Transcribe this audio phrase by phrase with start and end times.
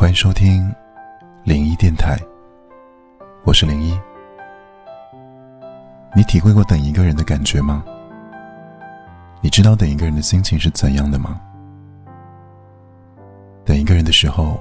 [0.00, 0.74] 欢迎收听
[1.44, 2.16] 零一电台，
[3.44, 4.00] 我是零一。
[6.16, 7.84] 你体会过等一个人的感觉吗？
[9.42, 11.38] 你知道等一个人的心情是怎样的吗？
[13.62, 14.58] 等一个人的时候，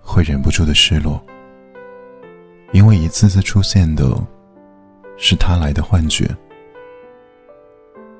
[0.00, 1.20] 会忍不住的失落，
[2.70, 4.04] 因为一次次出现的
[5.16, 6.30] 是他来的幻觉。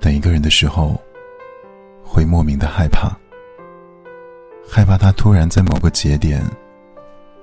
[0.00, 1.00] 等一个人的时候，
[2.02, 3.16] 会莫名的害怕。
[4.78, 6.40] 害怕他突然在某个节点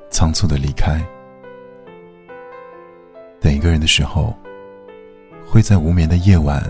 [0.09, 1.05] 仓促的离开。
[3.41, 4.33] 等一个人的时候，
[5.45, 6.63] 会在无眠的夜晚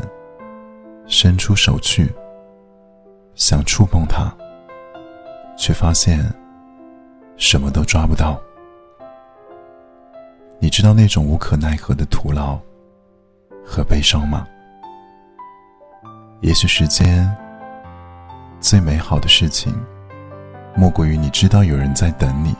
[1.06, 2.12] 伸出手去，
[3.36, 4.36] 想触碰他，
[5.56, 6.26] 却发现
[7.38, 8.42] 什么都抓不到。
[10.58, 12.60] 你知道那种无可奈何的徒劳
[13.64, 14.48] 和悲伤吗？
[16.42, 17.32] 也许世间
[18.60, 19.72] 最美好的事情。
[20.78, 22.54] 莫过于你知道有人在等你。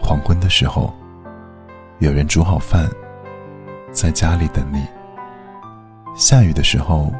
[0.00, 0.94] 黄昏的时候，
[1.98, 2.88] 有人煮好饭，
[3.90, 4.86] 在家里等你；
[6.14, 7.12] 下雨的时候，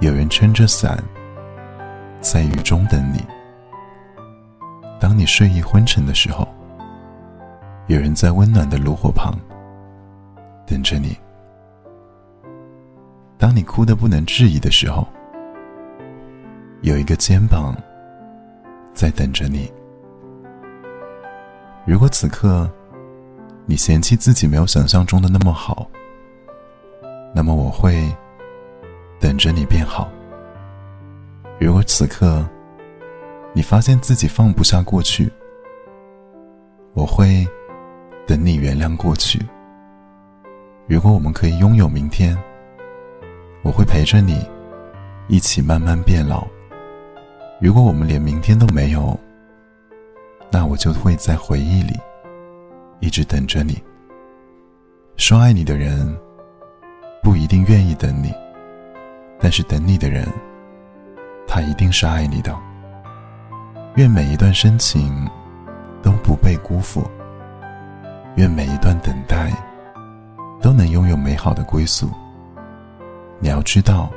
[0.00, 1.02] 有人撑着伞，
[2.20, 3.20] 在雨中等你；
[5.00, 6.46] 当你睡意昏沉的时候，
[7.86, 9.34] 有人在温暖的炉火旁
[10.66, 11.16] 等着你；
[13.38, 15.08] 当你哭得不能自已的时候，
[16.82, 17.74] 有一个肩膀
[18.94, 19.70] 在等着你。
[21.86, 22.70] 如果此刻
[23.66, 25.88] 你嫌弃自己没有想象中的那么好，
[27.34, 28.08] 那么我会
[29.18, 30.08] 等着你变好。
[31.58, 32.46] 如果此刻
[33.52, 35.30] 你发现自己放不下过去，
[36.94, 37.46] 我会
[38.26, 39.40] 等你原谅过去。
[40.86, 42.36] 如果我们可以拥有明天，
[43.62, 44.46] 我会陪着你
[45.26, 46.46] 一起慢慢变老。
[47.60, 49.18] 如果我们连明天都没有，
[50.48, 51.98] 那我就会在回忆里
[53.00, 53.82] 一直等着你。
[55.16, 56.16] 说爱你的人
[57.20, 58.32] 不一定愿意等你，
[59.40, 60.24] 但是等你的人，
[61.48, 62.56] 他一定是爱你的。
[63.96, 65.28] 愿每一段深情
[66.00, 67.04] 都不被辜负，
[68.36, 69.50] 愿每一段等待
[70.62, 72.08] 都能拥有美好的归宿。
[73.40, 74.08] 你要知道，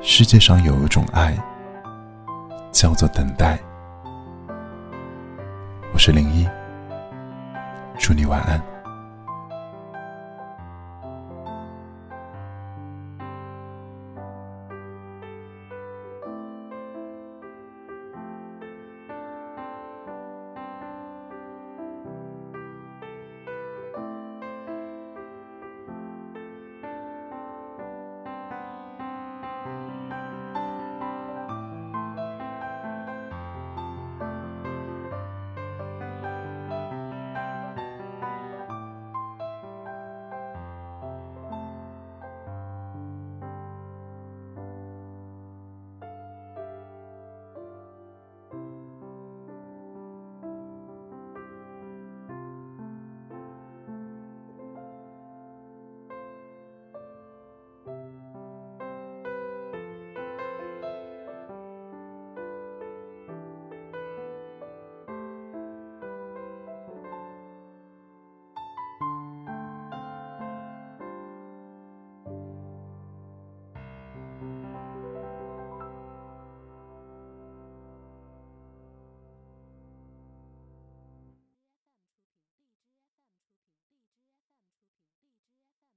[0.00, 1.36] 世界上有一种爱。
[2.78, 3.58] 叫做等待。
[5.92, 6.48] 我是零一，
[7.98, 8.77] 祝你晚安。